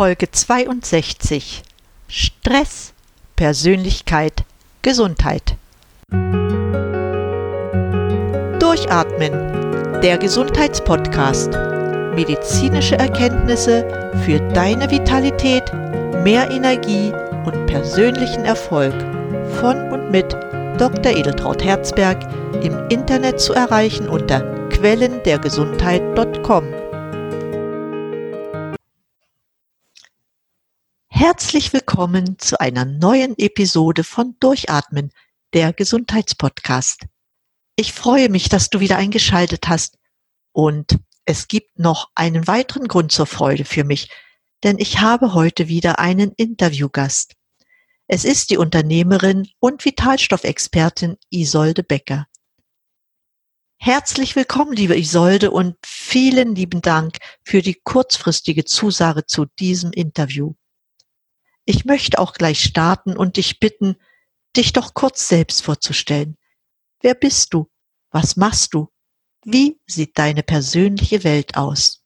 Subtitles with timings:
[0.00, 1.62] Folge 62
[2.08, 2.94] Stress,
[3.36, 4.44] Persönlichkeit,
[4.80, 5.56] Gesundheit.
[8.58, 11.50] Durchatmen, der Gesundheitspodcast.
[12.14, 13.86] Medizinische Erkenntnisse
[14.24, 15.70] für deine Vitalität,
[16.24, 17.12] mehr Energie
[17.44, 18.94] und persönlichen Erfolg
[19.60, 20.32] von und mit
[20.78, 21.14] Dr.
[21.14, 22.26] Edeltraut Herzberg
[22.62, 24.40] im Internet zu erreichen unter
[24.70, 26.79] quellendergesundheit.com.
[31.20, 35.12] Herzlich willkommen zu einer neuen Episode von Durchatmen,
[35.52, 37.02] der Gesundheitspodcast.
[37.76, 39.98] Ich freue mich, dass du wieder eingeschaltet hast
[40.52, 44.08] und es gibt noch einen weiteren Grund zur Freude für mich,
[44.64, 47.34] denn ich habe heute wieder einen Interviewgast.
[48.06, 52.28] Es ist die Unternehmerin und Vitalstoffexpertin Isolde Becker.
[53.76, 60.54] Herzlich willkommen, liebe Isolde, und vielen lieben Dank für die kurzfristige Zusage zu diesem Interview.
[61.70, 63.94] Ich möchte auch gleich starten und dich bitten,
[64.56, 66.36] dich doch kurz selbst vorzustellen.
[67.00, 67.70] Wer bist du?
[68.10, 68.88] Was machst du?
[69.44, 72.04] Wie sieht deine persönliche Welt aus?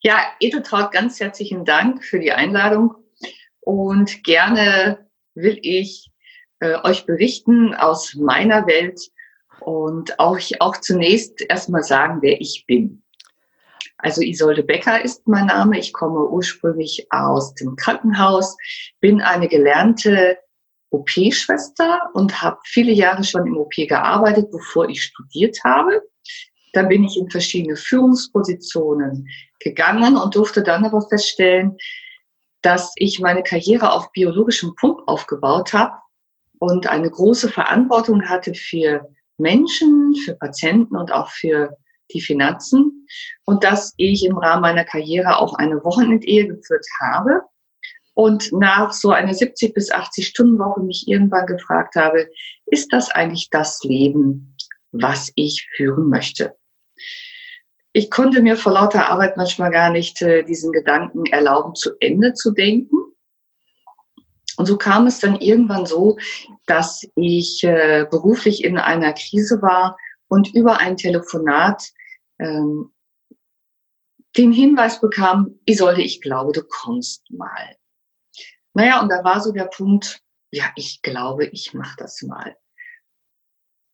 [0.00, 2.94] Ja, Edeltraut, ganz herzlichen Dank für die Einladung
[3.60, 6.12] und gerne will ich
[6.58, 9.00] äh, euch berichten aus meiner Welt
[9.60, 13.02] und auch, auch zunächst erstmal sagen, wer ich bin.
[13.98, 15.78] Also Isolde Becker ist mein Name.
[15.78, 18.56] Ich komme ursprünglich aus dem Krankenhaus,
[19.00, 20.38] bin eine gelernte
[20.90, 26.02] OP-Schwester und habe viele Jahre schon im OP gearbeitet, bevor ich studiert habe.
[26.72, 29.28] Dann bin ich in verschiedene Führungspositionen
[29.60, 31.76] gegangen und durfte dann aber feststellen,
[32.62, 35.94] dass ich meine Karriere auf biologischem Pump aufgebaut habe
[36.58, 41.76] und eine große Verantwortung hatte für Menschen, für Patienten und auch für
[42.12, 43.06] die Finanzen
[43.44, 47.42] und dass ich im Rahmen meiner Karriere auch eine Wochenendehe geführt habe
[48.16, 52.30] und nach so einer 70 bis 80 Stunden Woche mich irgendwann gefragt habe,
[52.64, 54.56] ist das eigentlich das Leben,
[54.90, 56.56] was ich führen möchte?
[57.92, 62.32] Ich konnte mir vor lauter Arbeit manchmal gar nicht äh, diesen Gedanken erlauben, zu Ende
[62.32, 62.96] zu denken.
[64.56, 66.16] Und so kam es dann irgendwann so,
[66.66, 71.82] dass ich äh, beruflich in einer Krise war und über ein Telefonat
[72.38, 72.92] ähm,
[74.36, 77.76] den Hinweis bekam, Isolde, ich glaube, du kommst mal.
[78.74, 80.20] Naja, und da war so der Punkt,
[80.50, 82.56] ja, ich glaube, ich mache das mal.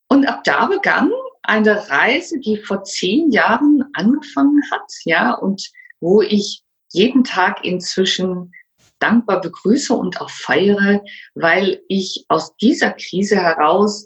[0.08, 5.70] Und ab da begann eine Reise, die vor zehn Jahren angefangen hat, ja, und
[6.00, 8.52] wo ich jeden Tag inzwischen
[8.98, 11.02] dankbar begrüße und auch feiere,
[11.34, 14.04] weil ich aus dieser Krise heraus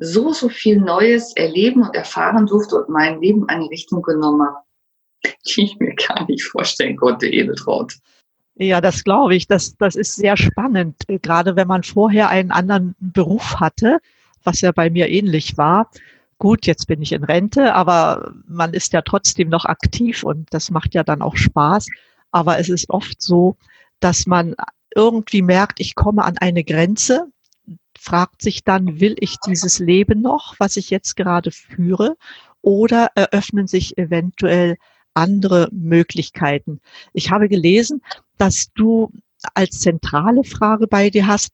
[0.00, 4.64] so, so viel Neues erleben und erfahren durfte und mein Leben eine Richtung genommen habe,
[5.46, 7.94] die ich mir gar nicht vorstellen konnte, Edeltraut.
[8.56, 9.48] Ja, das glaube ich.
[9.48, 13.98] Das, das ist sehr spannend, gerade wenn man vorher einen anderen Beruf hatte,
[14.44, 15.90] was ja bei mir ähnlich war.
[16.38, 20.70] Gut, jetzt bin ich in Rente, aber man ist ja trotzdem noch aktiv und das
[20.70, 21.86] macht ja dann auch Spaß.
[22.32, 23.56] Aber es ist oft so,
[24.00, 24.54] dass man
[24.94, 27.32] irgendwie merkt, ich komme an eine Grenze
[27.98, 32.16] fragt sich dann, will ich dieses Leben noch, was ich jetzt gerade führe,
[32.62, 34.76] oder eröffnen sich eventuell
[35.12, 36.80] andere Möglichkeiten?
[37.12, 38.02] Ich habe gelesen,
[38.38, 39.10] dass du
[39.54, 41.52] als zentrale Frage bei dir hast,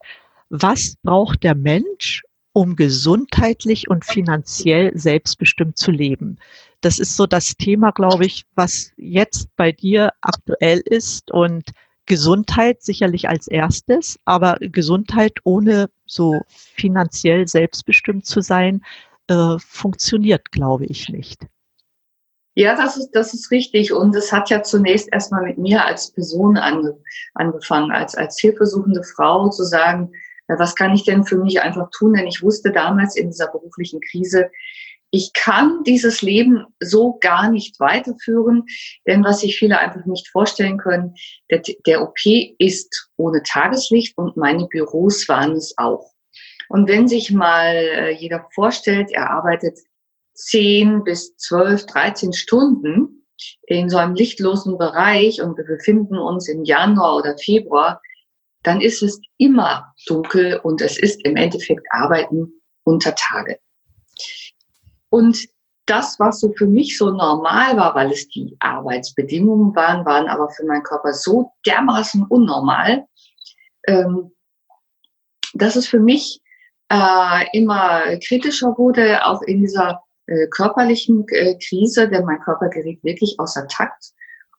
[0.49, 6.39] was braucht der Mensch, um gesundheitlich und finanziell selbstbestimmt zu leben?
[6.81, 11.71] Das ist so das Thema, glaube ich, was jetzt bei dir aktuell ist und
[12.07, 18.83] Gesundheit sicherlich als erstes, aber Gesundheit ohne so finanziell selbstbestimmt zu sein,
[19.29, 21.47] äh, funktioniert, glaube ich, nicht.
[22.57, 23.93] Ja, das ist, das ist richtig.
[23.93, 26.99] Und es hat ja zunächst erstmal mit mir als Person ange,
[27.35, 30.13] angefangen, als, als hilfesuchende Frau zu sagen,
[30.49, 32.15] was kann ich denn für mich einfach tun?
[32.15, 34.51] Denn ich wusste damals in dieser beruflichen Krise,
[35.11, 38.65] ich kann dieses Leben so gar nicht weiterführen,
[39.07, 41.15] denn was sich viele einfach nicht vorstellen können,
[41.51, 42.19] der, der OP
[42.59, 46.13] ist ohne Tageslicht und meine Büros waren es auch.
[46.69, 49.79] Und wenn sich mal äh, jeder vorstellt, er arbeitet
[50.35, 53.27] 10 bis 12, 13 Stunden
[53.67, 58.01] in so einem lichtlosen Bereich und wir befinden uns im Januar oder Februar,
[58.63, 62.53] dann ist es immer dunkel und es ist im Endeffekt Arbeiten
[62.85, 63.59] unter Tage.
[65.11, 65.47] Und
[65.87, 70.49] das, was so für mich so normal war, weil es die Arbeitsbedingungen waren, waren aber
[70.51, 73.07] für meinen Körper so dermaßen unnormal,
[73.87, 74.33] ähm,
[75.53, 76.41] dass es für mich
[76.91, 83.03] äh, immer kritischer wurde, auch in dieser äh, körperlichen äh, Krise, denn mein Körper geriet
[83.03, 84.13] wirklich außer Takt.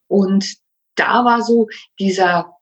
[0.08, 0.58] Und
[0.96, 1.68] da war so
[1.98, 2.58] dieser,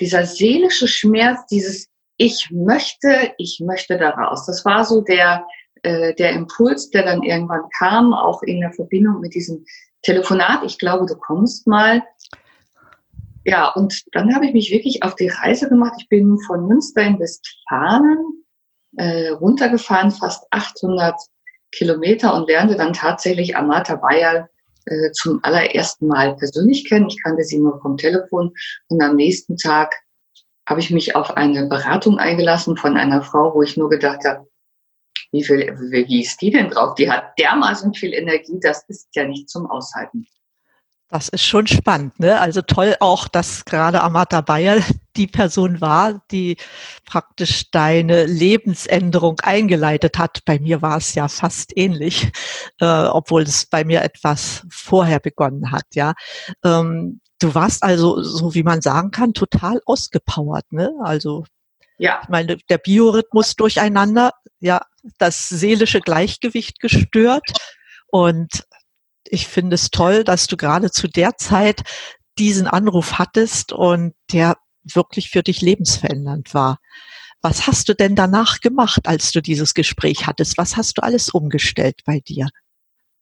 [0.00, 4.46] dieser seelische Schmerz, dieses ich möchte, ich möchte da raus.
[4.46, 5.46] Das war so der,
[5.86, 9.64] äh, der Impuls, der dann irgendwann kam, auch in der Verbindung mit diesem
[10.02, 10.64] Telefonat.
[10.64, 12.02] Ich glaube, du kommst mal.
[13.44, 15.94] Ja, und dann habe ich mich wirklich auf die Reise gemacht.
[15.98, 18.18] Ich bin von Münster in Westfalen
[18.96, 21.14] äh, runtergefahren, fast 800
[21.70, 24.48] Kilometer und lernte dann tatsächlich Amata Bayal
[24.86, 27.06] äh, zum allerersten Mal persönlich kennen.
[27.08, 28.52] Ich kannte sie nur vom Telefon
[28.88, 29.94] und am nächsten Tag
[30.68, 34.48] habe ich mich auf eine Beratung eingelassen von einer Frau, wo ich nur gedacht habe,
[35.36, 36.94] wie viel, wie ist die denn drauf?
[36.94, 40.26] Die hat dermaßen viel Energie, das ist ja nicht zum Aushalten.
[41.08, 42.40] Das ist schon spannend, ne?
[42.40, 44.80] Also toll auch, dass gerade Amata Bayer
[45.16, 46.56] die Person war, die
[47.04, 50.40] praktisch deine Lebensänderung eingeleitet hat.
[50.44, 52.32] Bei mir war es ja fast ähnlich,
[52.80, 56.14] äh, obwohl es bei mir etwas vorher begonnen hat, ja.
[56.64, 60.90] Ähm, du warst also, so wie man sagen kann, total ausgepowert, ne?
[61.04, 61.44] Also
[61.98, 62.20] ja.
[62.22, 64.82] Ich meine, der Biorhythmus durcheinander, ja,
[65.18, 67.50] das seelische Gleichgewicht gestört.
[68.08, 68.64] Und
[69.24, 71.82] ich finde es toll, dass du gerade zu der Zeit
[72.38, 76.78] diesen Anruf hattest und der wirklich für dich lebensverändernd war.
[77.42, 80.58] Was hast du denn danach gemacht, als du dieses Gespräch hattest?
[80.58, 82.48] Was hast du alles umgestellt bei dir?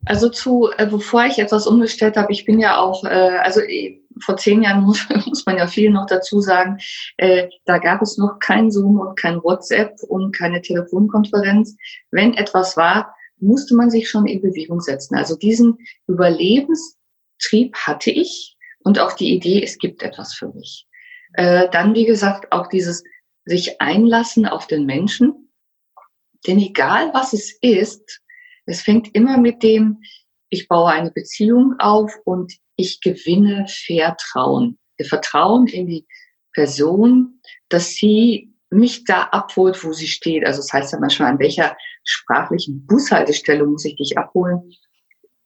[0.06, 4.03] Also zu, äh, bevor ich etwas umgestellt habe, ich bin ja auch, äh, also äh,
[4.21, 6.79] vor zehn Jahren muss, muss man ja viel noch dazu sagen,
[7.17, 11.77] äh, da gab es noch kein Zoom und kein WhatsApp und keine Telefonkonferenz.
[12.11, 15.17] Wenn etwas war, musste man sich schon in Bewegung setzen.
[15.17, 20.87] Also diesen Überlebenstrieb hatte ich und auch die Idee, es gibt etwas für mich.
[21.35, 23.03] Äh, dann, wie gesagt, auch dieses
[23.45, 25.51] sich einlassen auf den Menschen.
[26.47, 28.21] Denn egal was es ist,
[28.67, 30.03] es fängt immer mit dem,
[30.49, 34.79] ich baue eine Beziehung auf und ich gewinne Vertrauen.
[35.03, 36.07] Vertrauen in die
[36.53, 40.47] Person, dass sie mich da abholt, wo sie steht.
[40.47, 44.73] Also das heißt ja manchmal, an welcher sprachlichen Bushaltestelle muss ich dich abholen.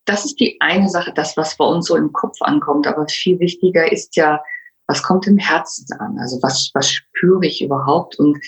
[0.04, 2.86] Das ist die eine Sache, das, was bei uns so im Kopf ankommt.
[2.86, 4.42] Aber viel wichtiger ist ja,
[4.86, 6.18] was kommt im Herzen an?
[6.18, 8.38] Also was, was spüre ich überhaupt und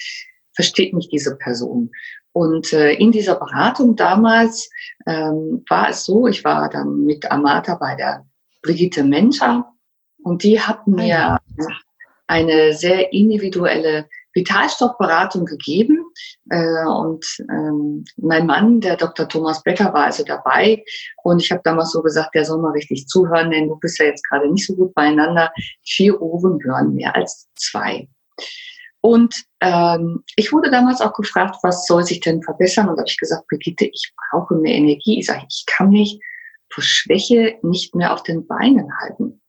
[0.55, 1.91] versteht mich diese Person?
[2.33, 4.71] Und äh, in dieser Beratung damals
[5.07, 8.25] ähm, war es so, ich war dann mit Amata bei der
[8.63, 9.73] Brigitte Menscher
[10.23, 11.39] und die hat mir
[12.27, 16.05] eine sehr individuelle Vitalstoffberatung gegeben.
[16.51, 19.29] Äh, und ähm, mein Mann, der Dr.
[19.29, 20.85] Thomas Becker, war also dabei.
[21.25, 24.07] Und ich habe damals so gesagt, der soll mal richtig zuhören, denn du bist ja
[24.07, 25.53] jetzt gerade nicht so gut beieinander.
[25.85, 28.09] Vier Ohren hören mehr als zwei.
[29.03, 32.89] Und ähm, ich wurde damals auch gefragt, was soll sich denn verbessern?
[32.89, 35.19] Und da habe ich gesagt, Brigitte, ich brauche mehr Energie.
[35.19, 36.21] Ich sage, ich kann mich
[36.71, 39.41] vor Schwäche nicht mehr auf den Beinen halten.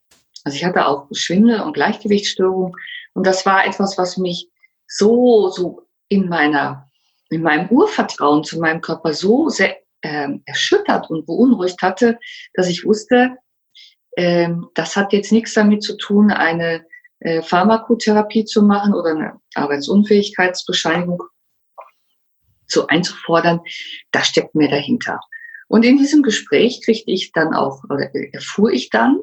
[0.44, 2.76] Also ich hatte auch Schwindel und Gleichgewichtsstörung.
[3.14, 4.50] Und das war etwas, was mich
[4.88, 6.90] so, so in meiner,
[7.30, 12.18] in meinem Urvertrauen zu meinem Körper so sehr ähm, erschüttert und beunruhigt hatte,
[12.54, 13.38] dass ich wusste,
[14.18, 16.86] ähm, das hat jetzt nichts damit zu tun, eine
[17.22, 21.22] äh, Pharmakotherapie zu machen oder eine Arbeitsunfähigkeitsbescheinigung
[22.68, 23.62] zu einzufordern.
[24.12, 25.20] Das steckt mir dahinter.
[25.68, 29.20] Und in diesem Gespräch kriegte ich dann auch, oder erfuhr ich dann,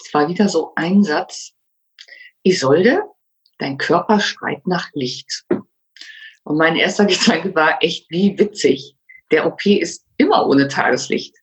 [0.00, 1.52] es war wieder so ein Satz,
[2.42, 3.02] Isolde,
[3.58, 5.44] dein Körper schreit nach Licht.
[6.44, 8.96] Und mein erster Gedanke war echt, wie witzig.
[9.30, 11.36] Der OP ist immer ohne Tageslicht.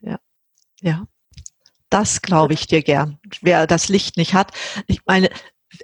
[0.00, 0.18] Ja,
[0.80, 1.06] ja.
[1.94, 3.20] Das glaube ich dir gern.
[3.40, 4.50] Wer das Licht nicht hat.
[4.88, 5.30] Ich meine,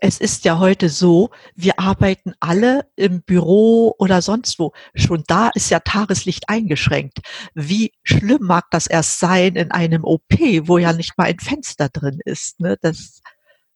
[0.01, 4.73] es ist ja heute so, wir arbeiten alle im Büro oder sonst wo.
[4.97, 7.19] Schon da ist ja Tageslicht eingeschränkt.
[7.55, 11.89] Wie schlimm mag das erst sein in einem OP, wo ja nicht mal ein Fenster
[11.89, 12.59] drin ist.
[12.59, 12.77] Ne?
[12.81, 13.21] Das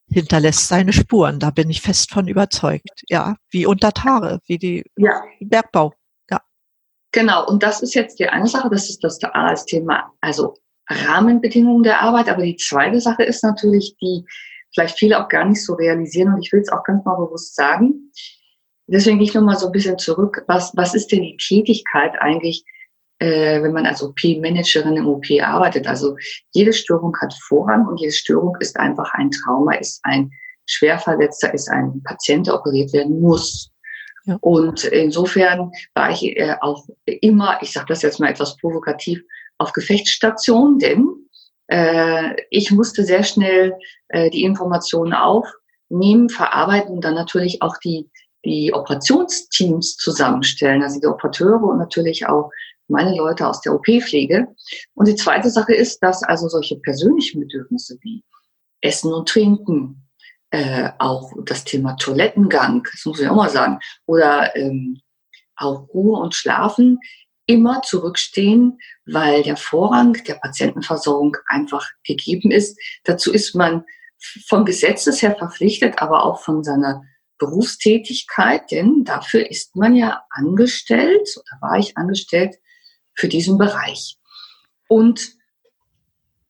[0.08, 1.38] hinterlässt seine Spuren.
[1.38, 3.04] Da bin ich fest von überzeugt.
[3.08, 5.22] Ja, wie unter Tage, wie die ja.
[5.38, 5.94] Bergbau.
[6.28, 6.40] Ja.
[7.12, 7.46] Genau.
[7.46, 8.70] Und das ist jetzt die eine Sache.
[8.70, 10.12] Das ist das, das Thema.
[10.20, 10.56] Also
[10.88, 12.28] Rahmenbedingungen der Arbeit.
[12.28, 14.24] Aber die zweite Sache ist natürlich die,
[14.72, 17.54] vielleicht viele auch gar nicht so realisieren und ich will es auch ganz mal bewusst
[17.54, 18.10] sagen.
[18.86, 20.44] Deswegen gehe ich nochmal so ein bisschen zurück.
[20.46, 22.64] Was, was ist denn die Tätigkeit eigentlich,
[23.18, 25.86] äh, wenn man als OP-Managerin im OP arbeitet?
[25.86, 26.16] Also
[26.52, 30.30] jede Störung hat Vorrang und jede Störung ist einfach ein Trauma, ist ein
[30.66, 33.70] Schwerverletzter, ist ein Patient, der operiert werden muss.
[34.26, 34.38] Ja.
[34.40, 39.22] Und insofern war ich äh, auch immer, ich sage das jetzt mal etwas provokativ,
[39.58, 41.08] auf Gefechtsstation, denn
[41.68, 43.75] äh, ich musste sehr schnell
[44.08, 48.11] äh, die Informationen aufnehmen, verarbeiten und dann natürlich auch die,
[48.44, 52.50] die Operationsteams zusammenstellen, also die Operateure und natürlich auch
[52.88, 54.49] meine Leute aus der OP-Pflege.
[54.94, 58.23] Und die zweite Sache ist, dass also solche persönlichen Bedürfnisse wie
[58.82, 60.08] Essen und Trinken,
[60.50, 65.00] äh, auch das Thema Toilettengang, das muss ich auch mal sagen, oder ähm,
[65.56, 66.99] auch Ruhe und Schlafen
[67.46, 72.78] immer zurückstehen, weil der Vorrang der Patientenversorgung einfach gegeben ist.
[73.04, 73.84] Dazu ist man
[74.46, 77.02] vom Gesetzes her verpflichtet, aber auch von seiner
[77.38, 82.56] Berufstätigkeit, denn dafür ist man ja angestellt, oder war ich angestellt
[83.14, 84.16] für diesen Bereich.
[84.88, 85.32] Und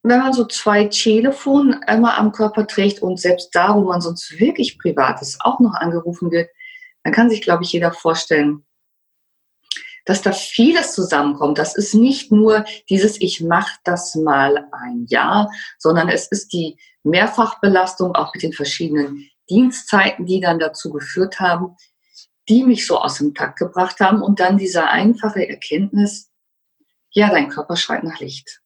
[0.02, 4.38] wenn man so zwei Telefone immer am Körper trägt und selbst da, wo man sonst
[4.38, 6.50] wirklich privat ist, auch noch angerufen wird,
[7.02, 8.64] dann kann sich, glaube ich, jeder vorstellen,
[10.04, 11.58] dass da vieles zusammenkommt.
[11.58, 16.76] Das ist nicht nur dieses, ich mache das mal ein Jahr, sondern es ist die
[17.02, 21.76] Mehrfachbelastung auch mit den verschiedenen Dienstzeiten, die dann dazu geführt haben,
[22.48, 26.30] die mich so aus dem Takt gebracht haben und dann diese einfache Erkenntnis,
[27.10, 28.60] ja, dein Körper schreit nach Licht.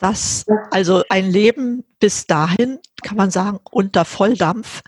[0.00, 4.80] Das, also ein Leben bis dahin, kann man sagen, unter Volldampf.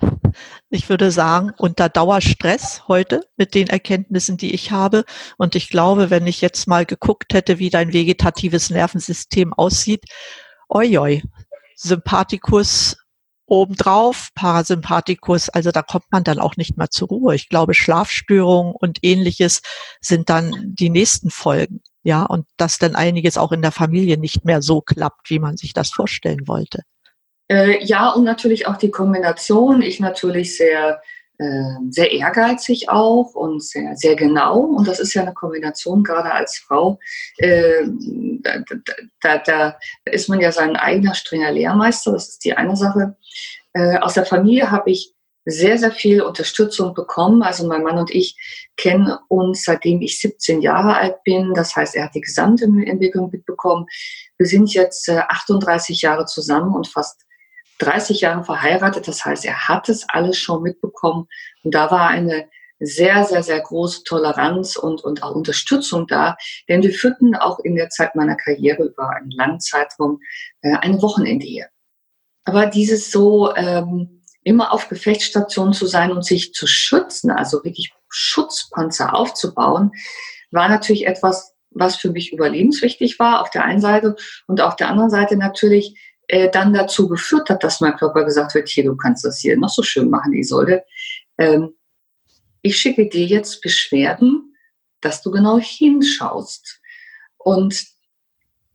[0.70, 5.04] Ich würde sagen, unter Dauerstress heute mit den Erkenntnissen, die ich habe.
[5.36, 10.06] Und ich glaube, wenn ich jetzt mal geguckt hätte, wie dein vegetatives Nervensystem aussieht,
[10.70, 11.22] oi,
[11.76, 12.96] Sympathikus
[13.44, 17.34] obendrauf, Parasympathikus, also da kommt man dann auch nicht mehr zur Ruhe.
[17.34, 19.60] Ich glaube, Schlafstörungen und ähnliches
[20.00, 21.82] sind dann die nächsten Folgen.
[22.02, 25.56] Ja, und dass dann einiges auch in der Familie nicht mehr so klappt, wie man
[25.56, 26.82] sich das vorstellen wollte.
[27.48, 29.82] Äh, ja, und natürlich auch die Kombination.
[29.82, 31.00] Ich natürlich sehr,
[31.38, 34.60] äh, sehr ehrgeizig auch und sehr, sehr genau.
[34.60, 36.98] Und das ist ja eine Kombination, gerade als Frau.
[37.38, 37.84] Äh,
[38.40, 38.64] da,
[39.20, 42.12] da, da, ist man ja sein eigener strenger Lehrmeister.
[42.12, 43.16] Das ist die eine Sache.
[43.74, 47.42] Äh, aus der Familie habe ich sehr, sehr viel Unterstützung bekommen.
[47.42, 48.36] Also mein Mann und ich
[48.82, 51.54] kennen uns, seitdem ich 17 Jahre alt bin.
[51.54, 53.86] Das heißt, er hat die gesamte Entwicklung mitbekommen.
[54.38, 57.22] Wir sind jetzt 38 äh, Jahre zusammen und fast
[57.78, 59.06] 30 Jahre verheiratet.
[59.06, 61.28] Das heißt, er hat es alles schon mitbekommen.
[61.62, 62.48] Und da war eine
[62.80, 66.36] sehr, sehr, sehr große Toleranz und, und auch Unterstützung da.
[66.68, 70.18] Denn wir führten auch in der Zeit meiner Karriere über einen langen Zeitraum
[70.62, 71.68] äh, eine Wochenendehe.
[72.44, 77.92] Aber dieses so, ähm, immer auf Gefechtsstation zu sein und sich zu schützen, also wirklich
[78.12, 79.92] Schutzpanzer aufzubauen,
[80.50, 84.16] war natürlich etwas, was für mich überlebenswichtig war auf der einen Seite
[84.46, 88.54] und auf der anderen Seite natürlich äh, dann dazu geführt hat, dass mein Körper gesagt
[88.54, 90.84] wird, hier, du kannst das hier noch so schön machen, Isolde.
[91.38, 91.74] Ähm,
[92.60, 94.54] ich schicke dir jetzt Beschwerden,
[95.00, 96.80] dass du genau hinschaust.
[97.38, 97.84] Und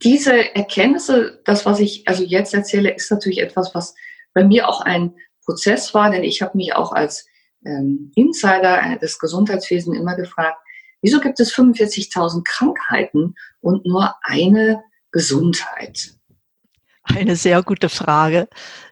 [0.02, 3.94] diese Erkenntnisse, das, was ich also jetzt erzähle, ist natürlich etwas, was
[4.34, 5.14] bei mir auch ein
[5.44, 7.26] Prozess war, denn ich habe mich auch als
[7.64, 10.58] ähm, Insider des Gesundheitswesens immer gefragt,
[11.02, 16.14] wieso gibt es 45.000 Krankheiten und nur eine Gesundheit?
[17.02, 18.48] Eine sehr gute Frage.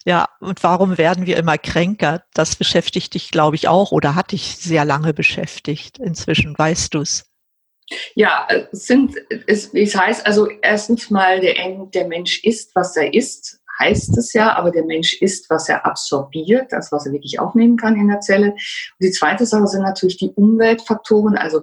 [0.07, 2.25] Ja, und warum werden wir immer kränker?
[2.33, 5.99] Das beschäftigt dich, glaube ich, auch oder hat dich sehr lange beschäftigt.
[5.99, 7.31] Inzwischen weißt du es.
[8.15, 9.15] Ja, es sind,
[9.47, 11.55] es, es heißt also erstens mal, der,
[11.95, 15.85] der Mensch ist, was er ist heißt es ja, aber der Mensch isst, was er
[15.85, 18.53] absorbiert, das, was er wirklich aufnehmen kann in der Zelle.
[18.53, 18.59] Und
[19.01, 21.37] die zweite Sache sind natürlich die Umweltfaktoren.
[21.37, 21.63] Also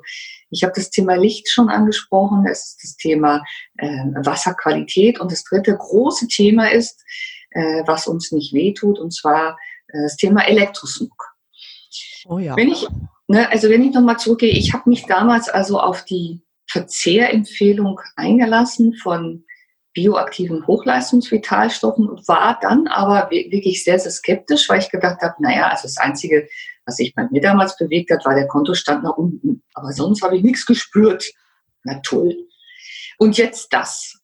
[0.50, 3.44] ich habe das Thema Licht schon angesprochen, es ist das Thema
[3.78, 3.88] äh,
[4.24, 7.04] Wasserqualität und das dritte große Thema ist,
[7.52, 11.34] äh, was uns nicht wehtut, und zwar äh, das Thema Elektrosmog.
[12.26, 12.56] Oh ja.
[12.56, 12.88] Wenn ich,
[13.28, 18.96] ne, also wenn ich nochmal zurückgehe, ich habe mich damals also auf die Verzehrempfehlung eingelassen
[18.96, 19.46] von
[19.94, 25.68] bioaktiven Hochleistungsvitalstoffen und war dann aber wirklich sehr, sehr skeptisch, weil ich gedacht habe, naja,
[25.68, 26.48] also das Einzige,
[26.86, 29.64] was sich bei mir damals bewegt hat, war der Kontostand nach unten.
[29.74, 31.26] Aber sonst habe ich nichts gespürt.
[31.84, 32.36] Na toll.
[33.18, 34.20] Und jetzt das.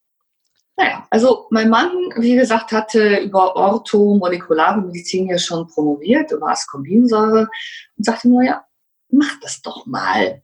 [0.76, 7.50] Naja, also mein Mann, wie gesagt, hatte über orthomolekulare Medizin ja schon promoviert, über Ascorbinsäure
[7.98, 8.66] und sagte nur, ja,
[9.10, 10.42] mach das doch mal.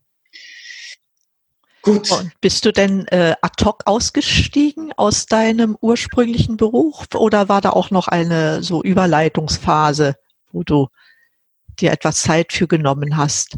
[1.86, 2.12] Gut.
[2.12, 7.70] Und bist du denn äh, ad hoc ausgestiegen aus deinem ursprünglichen Beruf oder war da
[7.70, 10.16] auch noch eine so Überleitungsphase,
[10.52, 10.88] wo du
[11.80, 13.58] dir etwas Zeit für genommen hast?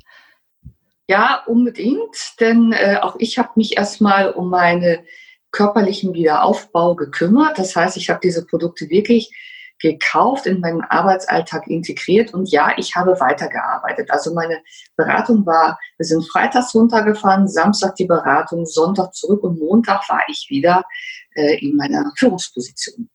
[1.07, 5.05] Ja, unbedingt, denn äh, auch ich habe mich erstmal um meine
[5.51, 7.57] körperlichen Wiederaufbau gekümmert.
[7.57, 9.31] Das heißt, ich habe diese Produkte wirklich
[9.79, 14.10] gekauft, in meinen Arbeitsalltag integriert und ja, ich habe weitergearbeitet.
[14.12, 14.62] Also meine
[14.96, 20.48] Beratung war, wir sind freitags runtergefahren, Samstag die Beratung, Sonntag zurück und Montag war ich
[20.50, 20.84] wieder
[21.36, 23.10] äh, in meiner Führungsposition.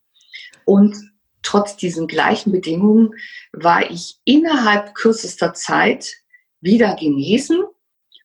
[0.65, 0.95] Und
[1.41, 3.11] trotz diesen gleichen Bedingungen
[3.51, 6.13] war ich innerhalb kürzester Zeit
[6.61, 7.63] wieder genesen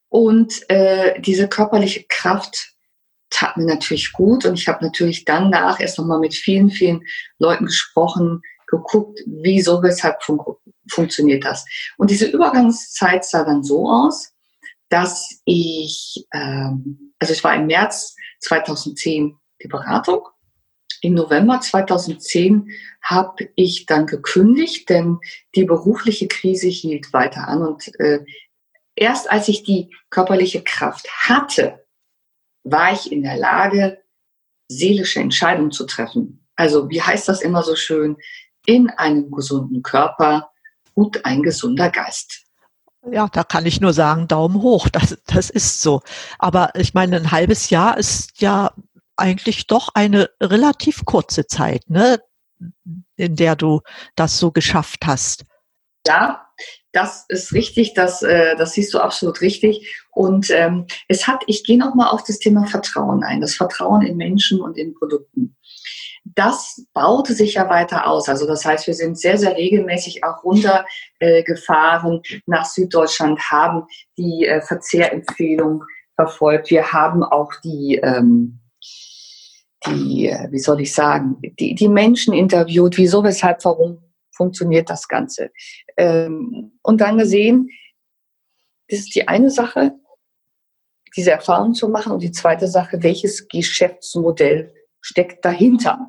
[0.08, 2.74] und äh, diese körperliche Kraft
[3.30, 7.02] tat mir natürlich gut und ich habe natürlich danach erst nochmal mit vielen, vielen
[7.38, 10.40] Leuten gesprochen, geguckt, wieso, weshalb fun
[10.90, 11.64] funktioniert das.
[11.96, 14.32] Und diese Übergangszeit sah dann so aus,
[14.88, 20.22] dass ich, ähm, also es war im März 2010 die Beratung.
[21.00, 22.70] Im November 2010
[23.02, 25.18] habe ich dann gekündigt, denn
[25.54, 27.62] die berufliche Krise hielt weiter an.
[27.62, 28.24] Und äh,
[28.96, 31.84] erst als ich die körperliche Kraft hatte,
[32.64, 34.02] war ich in der Lage,
[34.68, 36.46] seelische Entscheidungen zu treffen.
[36.56, 38.16] Also wie heißt das immer so schön?
[38.66, 40.50] In einem gesunden Körper
[40.94, 42.44] und ein gesunder Geist.
[43.10, 46.02] Ja, da kann ich nur sagen, Daumen hoch, das, das ist so.
[46.38, 48.72] Aber ich meine, ein halbes Jahr ist ja
[49.16, 52.20] eigentlich doch eine relativ kurze Zeit, ne,
[53.16, 53.80] in der du
[54.16, 55.44] das so geschafft hast.
[56.06, 56.46] Ja,
[56.92, 59.94] das ist richtig, das, äh, das siehst du absolut richtig.
[60.18, 64.16] Und ähm, es hat, ich gehe nochmal auf das Thema Vertrauen ein, das Vertrauen in
[64.16, 65.56] Menschen und in Produkten.
[66.24, 68.28] Das baute sich ja weiter aus.
[68.28, 73.84] Also das heißt, wir sind sehr, sehr regelmäßig auch runtergefahren äh, nach Süddeutschland, haben
[74.16, 75.84] die äh, Verzehrempfehlung
[76.16, 76.68] verfolgt.
[76.72, 78.58] Wir haben auch die, ähm,
[79.86, 84.00] die, äh, wie soll ich sagen, die, die Menschen interviewt, wieso, weshalb, warum
[84.32, 85.52] funktioniert das Ganze.
[85.96, 87.70] Ähm, und dann gesehen,
[88.88, 89.92] das ist die eine Sache,
[91.16, 96.08] diese Erfahrung zu machen und die zweite Sache, welches Geschäftsmodell steckt dahinter.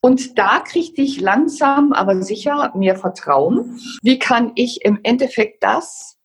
[0.00, 3.80] Und da kriegte ich langsam, aber sicher mehr Vertrauen.
[4.02, 6.16] Wie kann ich im Endeffekt das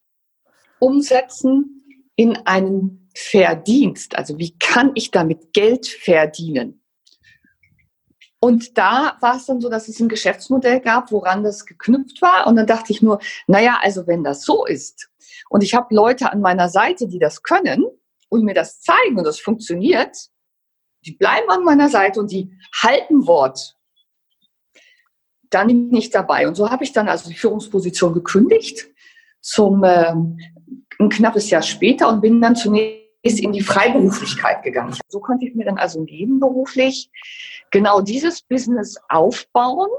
[0.80, 1.84] umsetzen
[2.16, 4.16] in einen Verdienst?
[4.16, 6.83] Also wie kann ich damit Geld verdienen?
[8.44, 12.46] Und da war es dann so, dass es ein Geschäftsmodell gab, woran das geknüpft war.
[12.46, 15.10] Und dann dachte ich nur, naja, also wenn das so ist
[15.50, 17.86] und ich habe Leute an meiner Seite, die das können
[18.28, 20.18] und mir das zeigen und das funktioniert,
[21.06, 23.78] die bleiben an meiner Seite und die halten Wort,
[25.50, 26.46] dann bin ich dabei.
[26.46, 28.90] Und so habe ich dann also die Führungsposition gekündigt
[29.40, 30.38] zum ähm,
[31.00, 34.96] ein knappes Jahr später und bin dann zunächst in die Freiberuflichkeit gegangen.
[35.07, 37.09] So konnte ich mir dann also nebenberuflich
[37.72, 39.90] genau dieses Business aufbauen,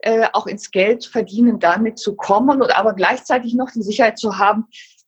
[0.00, 4.38] äh, auch ins Geld verdienen, damit zu kommen und aber gleichzeitig noch die Sicherheit zu
[4.38, 4.66] haben,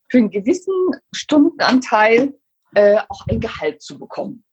[0.09, 0.75] für einen gewissen
[1.12, 2.35] Stundenanteil
[2.75, 4.45] äh, auch ein Gehalt zu bekommen.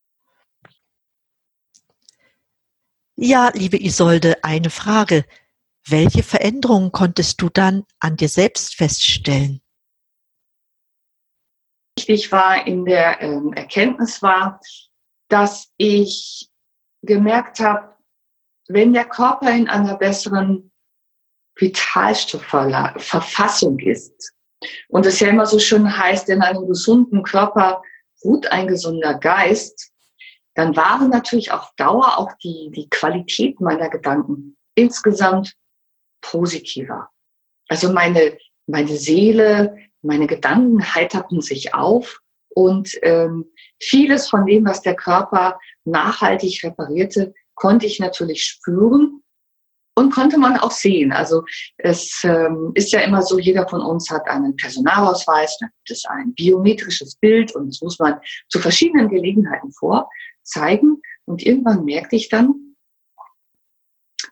[3.15, 5.25] Ja, liebe Isolde, eine Frage.
[5.87, 9.61] Welche Veränderungen konntest du dann an dir selbst feststellen?
[12.11, 14.59] Wichtig war in der ähm, Erkenntnis war,
[15.29, 16.49] dass ich
[17.03, 17.95] gemerkt habe,
[18.67, 20.73] wenn der Körper in einer besseren
[21.55, 24.33] Vitalstoffverfassung ist,
[24.89, 27.81] und es ja immer so schön heißt, in einem gesunden Körper
[28.25, 29.93] ruht ein gesunder Geist,
[30.55, 35.53] dann waren natürlich auf Dauer auch die, die Qualität meiner Gedanken insgesamt
[36.19, 37.09] positiver.
[37.69, 43.45] Also meine, meine Seele, meine Gedanken heiterten sich auf und ähm,
[43.79, 49.21] vieles von dem, was der Körper nachhaltig reparierte, konnte ich natürlich spüren
[49.95, 51.11] und konnte man auch sehen.
[51.11, 51.43] Also
[51.77, 56.05] es ähm, ist ja immer so, jeder von uns hat einen Personalausweis, da gibt es
[56.05, 61.01] ein biometrisches Bild und das muss man zu verschiedenen Gelegenheiten vorzeigen.
[61.25, 62.75] Und irgendwann merkte ich dann,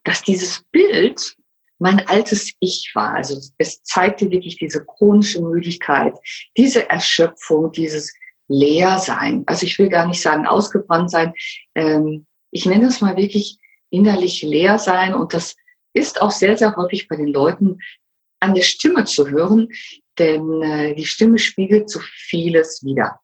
[0.04, 1.36] dass dieses Bild
[1.80, 3.16] mein altes Ich war.
[3.16, 6.14] Also es zeigte wirklich diese chronische Müdigkeit,
[6.58, 8.14] diese Erschöpfung, dieses
[8.50, 9.44] Leersein.
[9.48, 11.34] Also ich will gar nicht sagen ausgebrannt sein.
[11.76, 13.58] Ähm, ich nenne das mal wirklich
[13.90, 15.14] innerlich leer sein.
[15.14, 15.56] Und das
[15.94, 17.80] ist auch sehr, sehr häufig bei den Leuten
[18.42, 19.70] an der Stimme zu hören,
[20.18, 23.20] denn äh, die Stimme spiegelt so vieles wieder.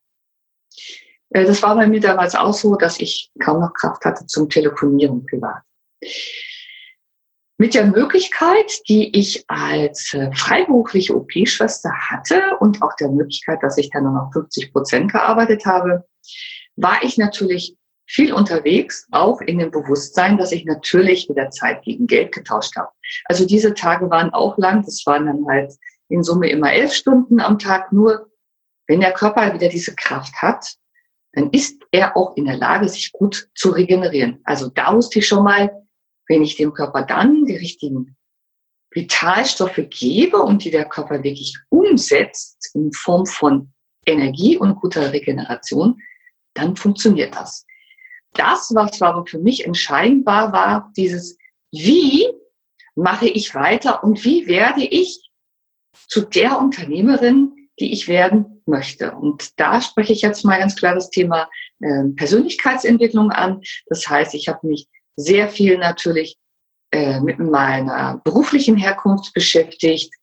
[1.29, 4.49] Äh, das war bei mir damals auch so, dass ich kaum noch Kraft hatte zum
[4.49, 5.63] Telefonieren privat
[7.57, 13.77] mit der Möglichkeit, die ich als äh, freiberufliche OP-Schwester hatte und auch der Möglichkeit, dass
[13.77, 16.03] ich dann nur noch 50 Prozent gearbeitet habe,
[16.75, 21.81] war ich natürlich viel unterwegs, auch in dem Bewusstsein, dass ich natürlich mit der Zeit
[21.83, 22.89] gegen Geld getauscht habe.
[23.25, 25.73] Also diese Tage waren auch lang, das waren dann halt
[26.09, 27.91] in Summe immer elf Stunden am Tag.
[27.91, 28.29] Nur
[28.87, 30.75] wenn der Körper wieder diese Kraft hat,
[31.33, 34.39] dann ist er auch in der Lage, sich gut zu regenerieren.
[34.43, 35.84] Also da musste ich schon mal
[36.27, 38.15] wenn ich dem Körper dann die richtigen
[38.91, 43.73] Vitalstoffe gebe und die der Körper wirklich umsetzt in Form von
[44.05, 46.01] Energie und guter Regeneration,
[46.53, 47.65] dann funktioniert das.
[48.33, 51.37] Das, was aber für mich entscheidend war, war dieses,
[51.71, 52.27] wie
[52.95, 55.29] mache ich weiter und wie werde ich
[56.07, 59.11] zu der Unternehmerin, die ich werden möchte.
[59.13, 63.61] Und da spreche ich jetzt mal ganz klar das Thema äh, Persönlichkeitsentwicklung an.
[63.87, 66.37] Das heißt, ich habe mich sehr viel natürlich
[66.91, 70.13] äh, mit meiner beruflichen Herkunft beschäftigt,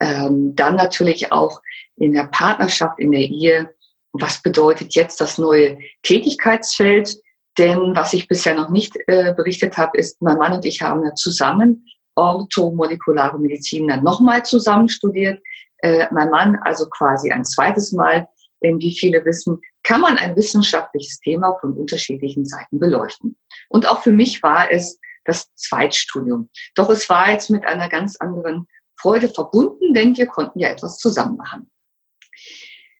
[0.00, 1.60] ähm, dann natürlich auch
[1.96, 3.70] in der Partnerschaft, in der Ehe.
[4.12, 7.16] Was bedeutet jetzt das neue Tätigkeitsfeld?
[7.58, 11.04] Denn was ich bisher noch nicht äh, berichtet habe, ist, mein Mann und ich haben
[11.04, 15.40] ja zusammen orthomolekulare Medizin dann nochmal zusammen studiert.
[15.78, 18.26] Äh, mein Mann also quasi ein zweites Mal.
[18.62, 23.36] Denn wie viele wissen, kann man ein wissenschaftliches Thema von unterschiedlichen Seiten beleuchten.
[23.72, 26.50] Und auch für mich war es das Zweitstudium.
[26.74, 28.66] Doch es war jetzt mit einer ganz anderen
[29.00, 31.70] Freude verbunden, denn wir konnten ja etwas zusammen machen.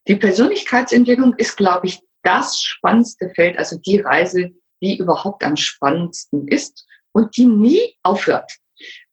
[0.09, 6.49] Die Persönlichkeitsentwicklung ist, glaube ich, das spannendste Feld, also die Reise, die überhaupt am spannendsten
[6.49, 8.53] ist und die nie aufhört.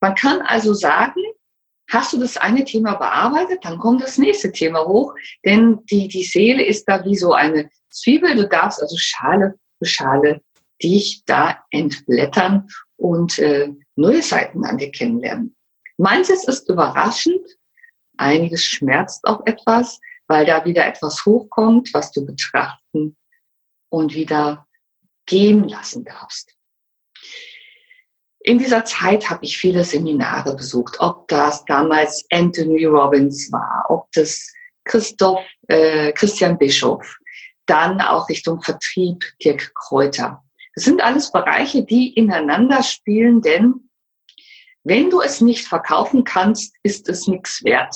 [0.00, 1.20] Man kann also sagen,
[1.90, 6.24] hast du das eine Thema bearbeitet, dann kommt das nächste Thema hoch, denn die, die
[6.24, 8.34] Seele ist da wie so eine Zwiebel.
[8.34, 10.40] Du darfst also Schale für Schale
[10.82, 15.56] dich da entblättern und äh, neue Seiten an dir kennenlernen.
[15.96, 17.46] Manches ist überraschend,
[18.16, 23.16] einiges schmerzt auch etwas, weil da wieder etwas hochkommt, was du betrachten
[23.88, 24.66] und wieder
[25.26, 26.54] gehen lassen darfst.
[28.42, 34.10] In dieser Zeit habe ich viele Seminare besucht, ob das damals Anthony Robbins war, ob
[34.12, 34.50] das
[34.84, 37.18] Christoph, äh, Christian Bischof,
[37.66, 40.42] dann auch Richtung Vertrieb Dirk Kräuter.
[40.74, 43.90] Das sind alles Bereiche, die ineinander spielen, denn
[44.84, 47.94] wenn du es nicht verkaufen kannst, ist es nichts wert.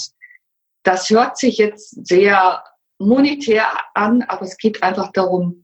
[0.82, 2.62] Das hört sich jetzt sehr
[2.98, 5.62] monetär an, aber es geht einfach darum,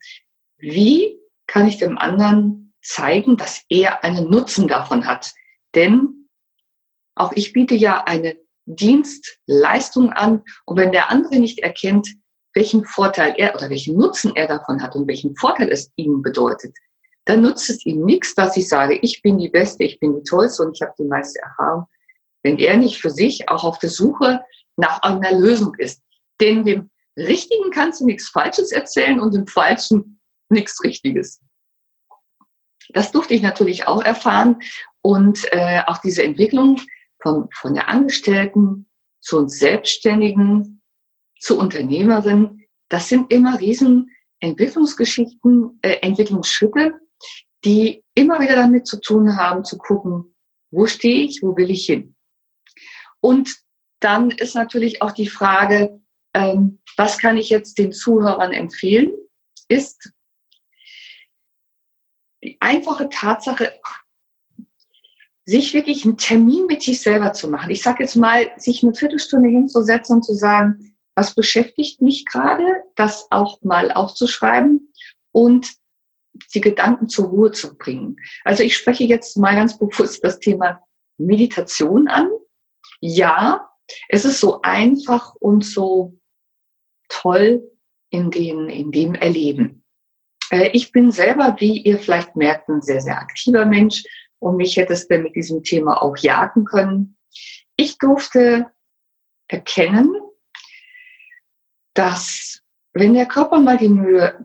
[0.59, 5.33] wie kann ich dem anderen zeigen, dass er einen Nutzen davon hat.
[5.75, 6.29] Denn
[7.15, 12.09] auch ich biete ja eine Dienstleistung an und wenn der andere nicht erkennt,
[12.55, 16.77] welchen Vorteil er oder welchen Nutzen er davon hat und welchen Vorteil es ihm bedeutet,
[17.31, 20.25] dann nutzt es ihm nichts, dass ich sage, ich bin die Beste, ich bin die
[20.25, 21.87] Tollste und ich habe die meiste Erfahrung,
[22.43, 24.41] wenn er nicht für sich auch auf der Suche
[24.77, 26.03] nach einer Lösung ist.
[26.41, 31.41] Denn dem Richtigen kannst du nichts Falsches erzählen und dem Falschen nichts Richtiges.
[32.89, 34.59] Das durfte ich natürlich auch erfahren
[35.01, 36.81] und äh, auch diese Entwicklung
[37.23, 38.91] von, von der Angestellten
[39.21, 40.83] zu uns Selbstständigen,
[41.39, 46.99] zu Unternehmerin, das sind immer riesen Entwicklungsgeschichten, äh, Entwicklungsschritte,
[47.65, 50.35] die immer wieder damit zu tun haben, zu gucken,
[50.71, 52.15] wo stehe ich, wo will ich hin.
[53.21, 53.55] Und
[54.01, 56.01] dann ist natürlich auch die Frage,
[56.35, 59.13] ähm, was kann ich jetzt den Zuhörern empfehlen,
[59.69, 60.13] ist
[62.43, 63.73] die einfache Tatsache,
[65.45, 67.71] sich wirklich einen Termin mit sich selber zu machen.
[67.71, 72.65] Ich sage jetzt mal, sich eine Viertelstunde hinzusetzen und zu sagen, was beschäftigt mich gerade,
[72.95, 74.93] das auch mal aufzuschreiben
[75.33, 75.80] und
[76.55, 78.17] die Gedanken zur Ruhe zu bringen.
[78.45, 80.81] Also ich spreche jetzt mal ganz bewusst das Thema
[81.19, 82.31] Meditation an.
[83.01, 83.69] Ja,
[84.09, 86.19] es ist so einfach und so
[87.09, 87.63] toll
[88.11, 89.85] in, den, in dem Erleben.
[90.51, 94.05] Äh, ich bin selber, wie ihr vielleicht merkt, ein sehr, sehr aktiver Mensch
[94.39, 97.17] und mich hättest du mit diesem Thema auch jagen können.
[97.77, 98.71] Ich durfte
[99.49, 100.15] erkennen,
[101.95, 102.63] dass
[103.01, 103.89] wenn der Körper mal die,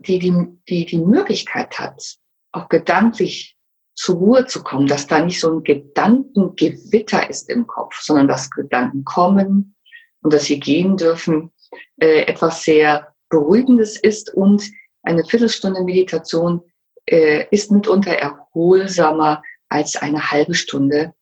[0.06, 2.16] die, die, die, die Möglichkeit hat,
[2.52, 3.54] auch gedanklich
[3.94, 8.50] zur Ruhe zu kommen, dass da nicht so ein Gedankengewitter ist im Kopf, sondern dass
[8.50, 9.76] Gedanken kommen
[10.22, 11.52] und dass sie gehen dürfen,
[12.00, 14.64] äh, etwas sehr Beruhigendes ist und
[15.02, 16.62] eine Viertelstunde Meditation
[17.04, 21.12] äh, ist mitunter erholsamer als eine halbe Stunde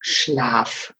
[0.00, 0.92] Schlaf.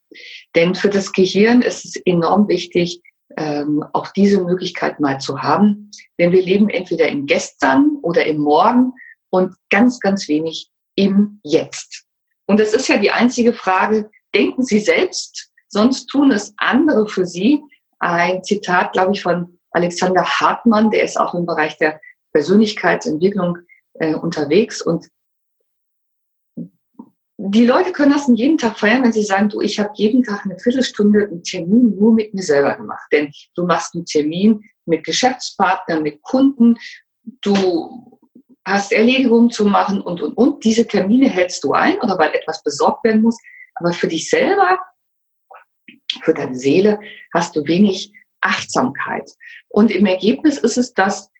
[0.55, 3.00] Denn für das Gehirn ist es enorm wichtig,
[3.36, 5.90] ähm, auch diese Möglichkeit mal zu haben.
[6.18, 8.92] Denn wir leben entweder im Gestern oder im Morgen
[9.30, 12.04] und ganz, ganz wenig im Jetzt.
[12.46, 17.24] Und es ist ja die einzige Frage, denken Sie selbst, sonst tun es andere für
[17.24, 17.62] Sie.
[18.00, 22.00] Ein Zitat, glaube ich, von Alexander Hartmann, der ist auch im Bereich der
[22.32, 23.58] Persönlichkeitsentwicklung
[23.94, 25.08] äh, unterwegs und
[27.42, 30.44] die Leute können das jeden Tag feiern, wenn sie sagen, du, ich habe jeden Tag
[30.44, 33.07] eine Viertelstunde einen Termin nur mit mir selber gemacht.
[33.12, 36.76] Denn du machst einen Termin mit Geschäftspartnern, mit Kunden,
[37.40, 38.20] du
[38.66, 40.64] hast Erledigungen zu machen und, und, und.
[40.64, 43.38] Diese Termine hältst du ein oder weil etwas besorgt werden muss.
[43.76, 44.79] Aber für dich selber,
[46.22, 47.00] für deine Seele
[47.33, 49.31] hast du wenig Achtsamkeit.
[49.68, 51.31] Und im Ergebnis ist es, dass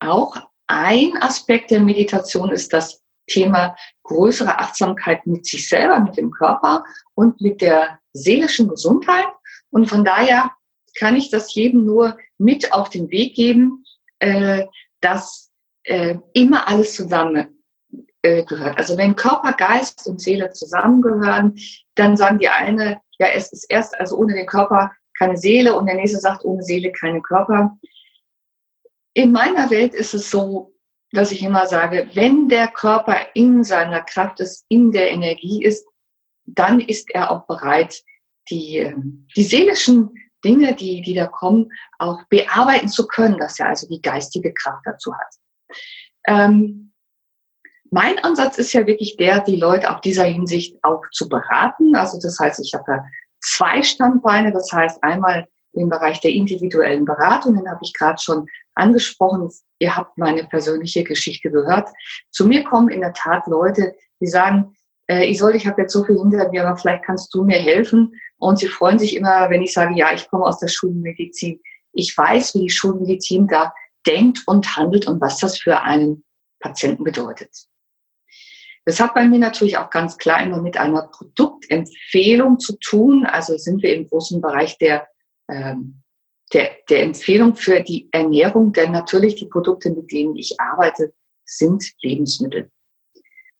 [0.00, 3.76] auch ein Aspekt der Meditation ist, dass Thema
[4.08, 9.26] größere Achtsamkeit mit sich selber, mit dem Körper und mit der seelischen Gesundheit.
[9.70, 10.50] Und von daher
[10.98, 13.84] kann ich das jedem nur mit auf den Weg geben,
[14.18, 14.66] äh,
[15.00, 15.50] dass
[15.84, 17.62] äh, immer alles zusammen
[18.22, 18.78] äh, gehört.
[18.78, 21.58] Also wenn Körper, Geist und Seele zusammengehören,
[21.94, 25.86] dann sagen die eine, ja, es ist erst, also ohne den Körper keine Seele und
[25.86, 27.76] der nächste sagt, ohne Seele keine Körper.
[29.14, 30.72] In meiner Welt ist es so,
[31.12, 35.86] dass ich immer sage, wenn der Körper in seiner Kraft ist, in der Energie ist,
[36.44, 38.02] dann ist er auch bereit,
[38.50, 40.10] die, ähm, die seelischen
[40.44, 44.82] Dinge, die, die da kommen, auch bearbeiten zu können, dass er also die geistige Kraft
[44.84, 45.34] dazu hat.
[46.26, 46.92] Ähm,
[47.90, 51.96] mein Ansatz ist ja wirklich der, die Leute auf dieser Hinsicht auch zu beraten.
[51.96, 53.04] Also das heißt, ich habe da
[53.40, 54.52] zwei Standbeine.
[54.52, 59.50] Das heißt einmal im Bereich der individuellen Beratung, den habe ich gerade schon angesprochen.
[59.78, 61.88] Ihr habt meine persönliche Geschichte gehört.
[62.30, 64.74] Zu mir kommen in der Tat Leute, die sagen,
[65.06, 68.12] äh, soll, ich habe jetzt so viel hinter mir, aber vielleicht kannst du mir helfen.
[68.36, 71.60] Und sie freuen sich immer, wenn ich sage, ja, ich komme aus der Schulmedizin.
[71.92, 73.72] Ich weiß, wie die Schulmedizin da
[74.06, 76.24] denkt und handelt und was das für einen
[76.60, 77.50] Patienten bedeutet.
[78.84, 83.26] Das hat bei mir natürlich auch ganz klar immer mit einer Produktempfehlung zu tun.
[83.26, 85.06] Also sind wir im großen Bereich der,
[85.48, 86.02] ähm,
[86.52, 91.12] der, der Empfehlung für die Ernährung, denn natürlich die Produkte, mit denen ich arbeite,
[91.44, 92.70] sind Lebensmittel.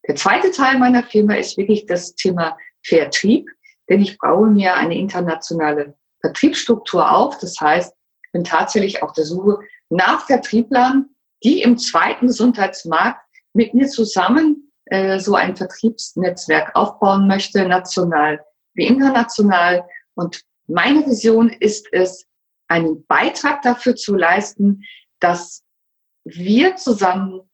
[0.07, 3.51] Der zweite Teil meiner Firma ist wirklich das Thema Vertrieb,
[3.88, 7.38] denn ich baue mir eine internationale Vertriebsstruktur auf.
[7.38, 9.59] Das heißt, ich bin tatsächlich auf der Suche
[9.90, 11.11] nach Vertrieblern,
[11.44, 13.20] die im zweiten Gesundheitsmarkt
[13.53, 18.40] mit mir zusammen äh, so ein Vertriebsnetzwerk aufbauen möchte, national
[18.74, 19.87] wie international.
[20.14, 22.26] Und meine Vision ist es,
[22.68, 24.85] einen Beitrag dafür zu leisten,
[25.20, 25.64] dass
[26.24, 27.50] wir zusammen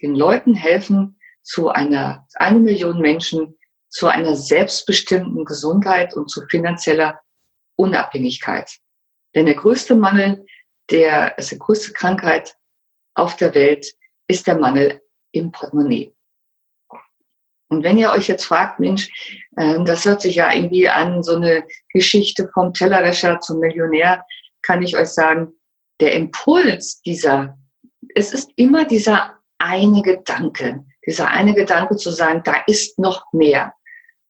[0.00, 7.20] den Leuten helfen, zu einer, eine Million Menschen zu einer selbstbestimmten Gesundheit und zu finanzieller
[7.76, 8.70] Unabhängigkeit.
[9.34, 10.46] Denn der größte Mangel,
[10.90, 12.56] der, ist die größte Krankheit
[13.14, 13.92] auf der Welt,
[14.28, 16.14] ist der Mangel im Portemonnaie.
[17.70, 19.08] Und wenn ihr euch jetzt fragt, Mensch,
[19.56, 24.24] äh, das hört sich ja irgendwie an, so eine Geschichte vom Tellerwäscher zum Millionär,
[24.62, 25.52] kann ich euch sagen,
[26.00, 27.56] der Impuls dieser,
[28.14, 33.72] es ist immer dieser eine Gedanke, dieser eine Gedanke zu sagen, da ist noch mehr.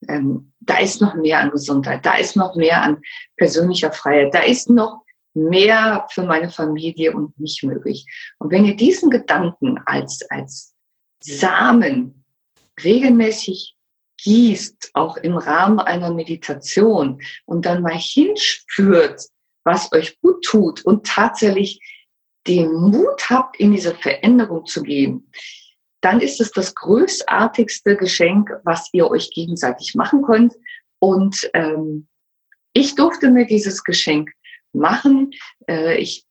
[0.08, 3.00] Ähm, da ist noch mehr an Gesundheit, da ist noch mehr an
[3.36, 5.02] persönlicher Freiheit, da ist noch
[5.34, 8.06] mehr für meine Familie und mich möglich.
[8.38, 10.74] Und wenn ihr diesen Gedanken als, als
[11.22, 12.19] Samen
[12.84, 13.76] regelmäßig
[14.22, 19.22] gießt, auch im Rahmen einer Meditation und dann mal hinspürt,
[19.64, 21.80] was euch gut tut und tatsächlich
[22.46, 25.30] den Mut habt, in diese Veränderung zu gehen,
[26.00, 30.54] dann ist es das größtartigste Geschenk, was ihr euch gegenseitig machen könnt.
[30.98, 32.08] Und ähm,
[32.72, 34.30] ich durfte mir dieses Geschenk
[34.72, 35.30] machen.
[35.68, 36.24] Äh, ich,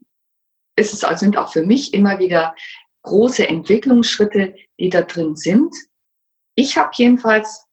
[0.76, 2.56] es ist, sind auch für mich immer wieder
[3.04, 5.74] große Entwicklungsschritte, die da drin sind.
[6.60, 7.66] Ich habe jedenfalls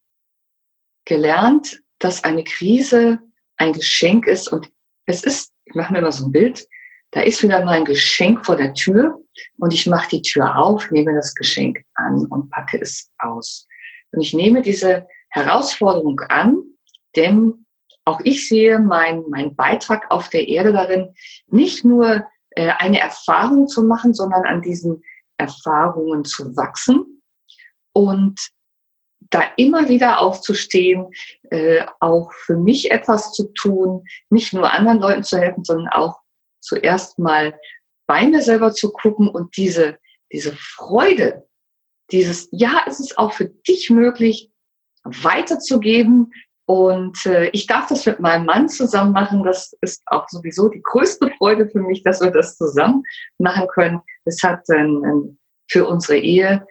[1.07, 3.18] gelernt, dass eine Krise
[3.57, 4.70] ein Geschenk ist und
[5.07, 6.68] es ist, ich mache mir mal so ein Bild,
[7.11, 9.20] da ist wieder mal ein Geschenk vor der Tür
[9.59, 13.66] und ich mache die Tür auf, nehme das Geschenk an und packe es aus.
[14.12, 16.62] Und ich nehme diese Herausforderung an,
[17.16, 17.66] denn
[18.05, 21.12] auch ich sehe meinen mein Beitrag auf der Erde darin,
[21.49, 25.03] nicht nur äh, eine Erfahrung zu machen, sondern an diesen
[25.38, 27.20] Erfahrungen zu wachsen
[27.92, 28.55] und
[29.31, 31.07] da immer wieder aufzustehen,
[31.50, 36.20] äh, auch für mich etwas zu tun, nicht nur anderen Leuten zu helfen, sondern auch
[36.61, 37.59] zuerst mal
[38.07, 39.98] bei mir selber zu gucken und diese,
[40.33, 41.46] diese Freude,
[42.12, 44.50] dieses, ja, es ist auch für dich möglich,
[45.05, 46.33] weiterzugeben.
[46.68, 49.44] Und äh, ich darf das mit meinem Mann zusammen machen.
[49.44, 53.05] Das ist auch sowieso die größte Freude für mich, dass wir das zusammen
[53.38, 54.00] machen können.
[54.24, 54.85] Es hat äh,
[55.68, 56.66] für unsere Ehe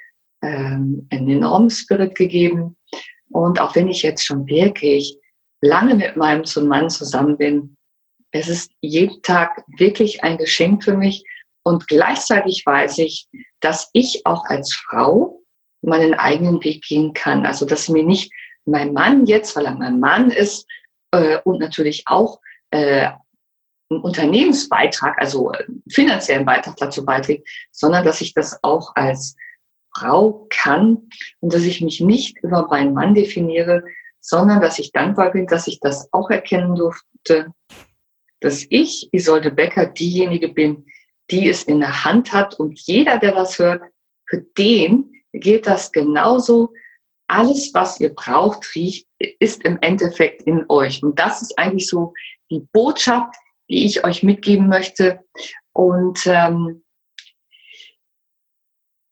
[0.46, 2.78] ähm, einen enormen Spirit gegeben.
[3.30, 5.18] Und auch wenn ich jetzt schon wirklich
[5.62, 7.76] lange mit meinem Mann zusammen bin,
[8.32, 11.24] es ist jeden Tag wirklich ein Geschenk für mich.
[11.64, 13.28] Und gleichzeitig weiß ich,
[13.60, 15.42] dass ich auch als Frau
[15.82, 17.46] meinen eigenen Weg gehen kann.
[17.46, 18.32] Also dass mir nicht
[18.66, 20.68] mein Mann jetzt, weil er mein Mann ist
[21.12, 22.40] äh, und natürlich auch
[22.72, 23.10] äh,
[23.90, 29.36] einen Unternehmensbeitrag, also einen finanziellen Beitrag dazu beiträgt, sondern dass ich das auch als
[29.96, 33.84] Frau kann und dass ich mich nicht über meinen Mann definiere,
[34.20, 37.54] sondern dass ich dankbar bin, dass ich das auch erkennen durfte,
[38.42, 40.86] dass ich, Isolde Becker, diejenige bin,
[41.32, 43.84] die es in der Hand hat und jeder, der das hört,
[44.28, 46.72] für den geht das genauso.
[47.28, 49.08] Alles, was ihr braucht, riecht,
[49.40, 51.02] ist im Endeffekt in euch.
[51.02, 52.14] Und das ist eigentlich so
[52.52, 53.34] die Botschaft,
[53.70, 55.22] die ich euch mitgeben möchte.
[55.74, 56.84] Und ähm,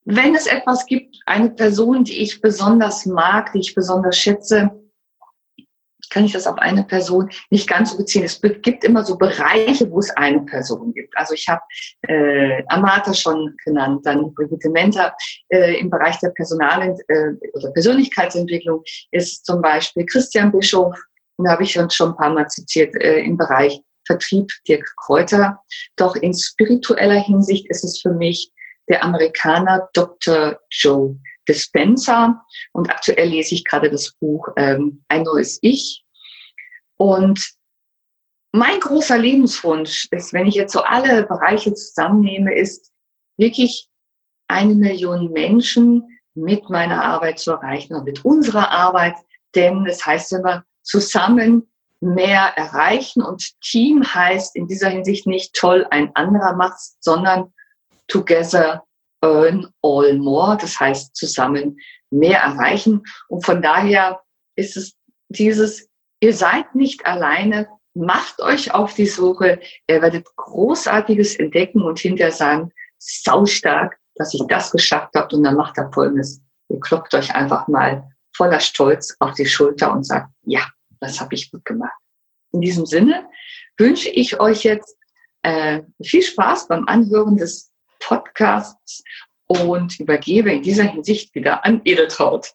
[0.05, 4.71] wenn es etwas gibt, eine Person, die ich besonders mag, die ich besonders schätze,
[6.09, 8.23] kann ich das auf eine Person nicht ganz so beziehen.
[8.23, 11.17] Es gibt immer so Bereiche, wo es eine Person gibt.
[11.17, 11.61] Also ich habe
[12.07, 15.15] äh, Amata schon genannt, dann Brigitte Menter
[15.49, 20.95] äh, im Bereich der Personal äh, oder Persönlichkeitsentwicklung ist zum Beispiel Christian Bischof,
[21.39, 25.59] den habe ich uns schon ein paar Mal zitiert, äh, im Bereich Vertrieb Dirk Kräuter.
[25.95, 28.51] Doch in spiritueller Hinsicht ist es für mich
[28.89, 30.59] der Amerikaner Dr.
[30.69, 31.17] Joe
[31.47, 32.43] Dispenza.
[32.71, 36.03] Und aktuell lese ich gerade das Buch ähm, Ein neues Ich
[36.97, 37.53] und
[38.53, 42.91] mein großer Lebenswunsch ist, wenn ich jetzt so alle Bereiche zusammennehme, ist
[43.35, 43.89] wirklich
[44.47, 49.15] eine Million Menschen mit meiner Arbeit zu erreichen und mit unserer Arbeit.
[49.55, 51.67] Denn es heißt immer, zusammen
[51.99, 57.53] mehr erreichen und Team heißt in dieser Hinsicht nicht toll ein anderer macht, sondern
[58.13, 58.83] together
[59.21, 60.57] earn all more.
[60.57, 61.77] Das heißt zusammen
[62.11, 63.03] mehr erreichen.
[63.27, 64.21] Und von daher
[64.55, 64.93] ist es
[65.29, 65.89] dieses
[66.23, 67.67] Ihr seid nicht alleine.
[67.95, 69.59] Macht euch auf die Suche.
[69.89, 75.35] Ihr werdet Großartiges entdecken und hinterher sagen, saustark, dass ich das geschafft habe.
[75.35, 76.41] Und dann macht er Folgendes.
[76.69, 80.61] Ihr klopft euch einfach mal voller Stolz auf die Schulter und sagt, ja,
[81.01, 81.91] das habe ich gut gemacht.
[82.53, 83.27] In diesem Sinne
[83.77, 84.95] wünsche ich euch jetzt
[85.41, 87.72] äh, viel Spaß beim Anhören des
[88.03, 89.03] Podcasts
[89.47, 92.53] und übergebe in dieser Hinsicht wieder an Edeltraut.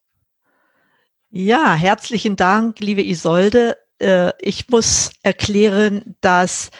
[1.31, 3.77] Ja, herzlichen Dank, liebe Isolde.
[3.99, 6.71] Äh, ich muss erklären, dass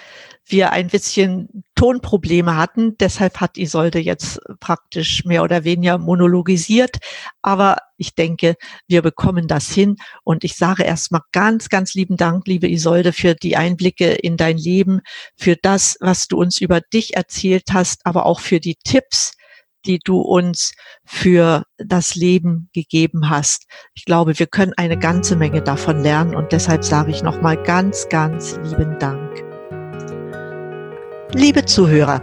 [0.47, 2.97] wir ein bisschen Tonprobleme hatten.
[2.99, 6.97] Deshalb hat Isolde jetzt praktisch mehr oder weniger monologisiert.
[7.43, 8.55] Aber ich denke,
[8.87, 9.97] wir bekommen das hin.
[10.25, 14.57] Und ich sage erstmal ganz, ganz lieben Dank, liebe Isolde, für die Einblicke in dein
[14.57, 15.01] Leben,
[15.37, 19.33] für das, was du uns über dich erzählt hast, aber auch für die Tipps,
[19.85, 20.73] die du uns
[21.05, 23.67] für das Leben gegeben hast.
[23.95, 28.09] Ich glaube, wir können eine ganze Menge davon lernen und deshalb sage ich nochmal ganz,
[28.09, 29.43] ganz lieben Dank.
[31.35, 32.21] Liebe Zuhörer,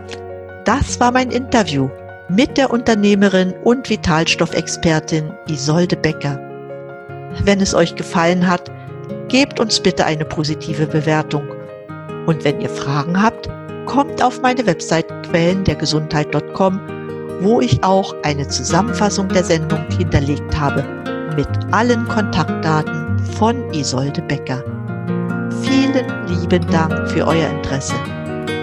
[0.66, 1.90] das war mein Interview
[2.30, 6.40] mit der Unternehmerin und Vitalstoffexpertin Isolde Becker.
[7.44, 8.72] Wenn es euch gefallen hat,
[9.28, 11.48] gebt uns bitte eine positive Bewertung.
[12.26, 13.50] Und wenn ihr Fragen habt,
[13.86, 16.80] kommt auf meine Website quellendergesundheit.com
[17.42, 20.84] wo ich auch eine Zusammenfassung der Sendung hinterlegt habe
[21.36, 24.64] mit allen Kontaktdaten von Isolde Becker.
[25.62, 27.96] Vielen lieben Dank für euer Interesse.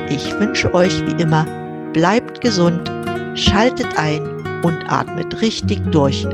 [0.09, 1.47] Ich wünsche euch wie immer,
[1.93, 2.91] bleibt gesund,
[3.35, 4.23] schaltet ein
[4.63, 6.27] und atmet richtig durch.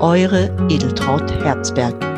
[0.00, 2.15] Eure Edeltraut Herzberg.